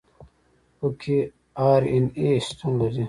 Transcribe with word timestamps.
پکې 0.77 1.17
آر 1.69 1.81
این 1.91 2.05
اې 2.19 2.29
شتون 2.45 2.71
لري. 2.79 2.99